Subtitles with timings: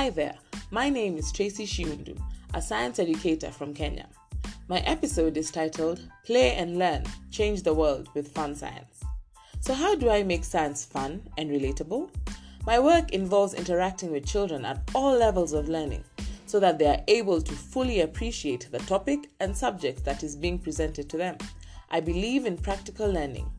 [0.00, 0.38] Hi there,
[0.70, 2.18] my name is Tracey Shiundu,
[2.54, 4.08] a science educator from Kenya.
[4.66, 9.02] My episode is titled Play and Learn Change the World with Fun Science.
[9.60, 12.08] So, how do I make science fun and relatable?
[12.64, 16.04] My work involves interacting with children at all levels of learning
[16.46, 20.58] so that they are able to fully appreciate the topic and subject that is being
[20.58, 21.36] presented to them.
[21.90, 23.50] I believe in practical learning.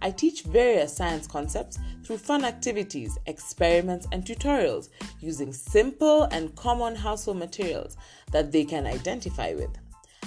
[0.00, 4.88] I teach various science concepts through fun activities, experiments, and tutorials
[5.20, 7.96] using simple and common household materials
[8.32, 9.70] that they can identify with.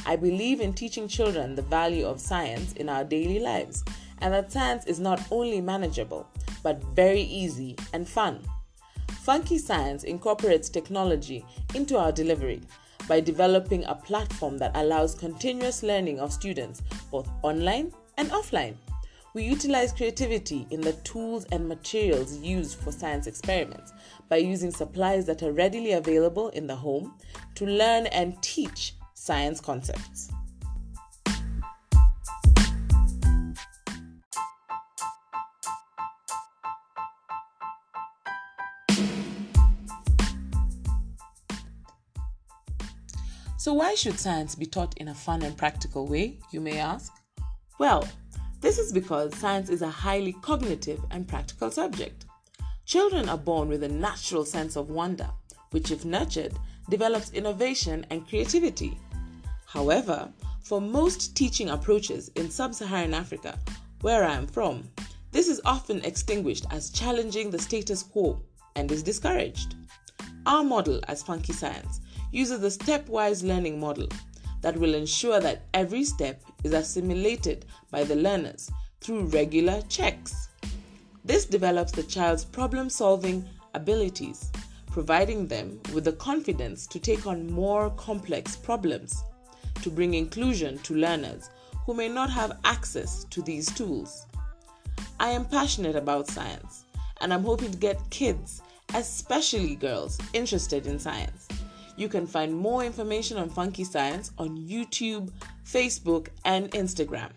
[0.05, 3.83] I believe in teaching children the value of science in our daily lives
[4.19, 6.27] and that science is not only manageable,
[6.63, 8.39] but very easy and fun.
[9.25, 12.61] FunKe Science incorporates technology into our delivery
[13.07, 18.75] by developing a platform that allows continuous learning of students both online and offline.
[19.33, 23.93] We utilize creativity in the tools and materials used for science experiments
[24.27, 27.13] by using supplies that are readily available in the home
[27.55, 30.29] to learn and teach science concepts.
[43.57, 47.13] So, why should science be taught in a fun and practical way, you may ask?
[47.79, 48.05] Well,
[48.61, 52.25] this is because science is a highly cognitive and practical subject.
[52.85, 55.29] Children are born with a natural sense of wonder,
[55.71, 56.53] which, if nurtured,
[56.89, 58.97] develops innovation and creativity.
[59.65, 63.57] However, for most teaching approaches in sub Saharan Africa,
[64.01, 64.89] where I am from,
[65.31, 68.41] this is often extinguished as challenging the status quo
[68.75, 69.75] and is discouraged.
[70.45, 72.01] Our model as FunKe Science
[72.31, 74.07] uses the stepwise learning model
[74.61, 80.49] that will ensure that every step is assimilated by the learners through regular checks.
[81.23, 84.51] This develops the child's problem solving abilities,
[84.91, 89.23] providing them with the confidence to take on more complex problems,
[89.81, 91.49] to bring inclusion to learners
[91.85, 94.27] who may not have access to these tools.
[95.19, 96.85] I am passionate about science
[97.21, 98.61] and I'm hoping to get kids,
[98.95, 101.47] especially girls, interested in science.
[101.97, 105.31] You can find more information on FunKe Science on YouTube,
[105.65, 107.31] Facebook, and Instagram.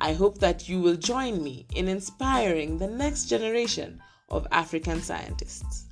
[0.00, 5.86] I hope that you will join me in inspiring the next generation of African scientists.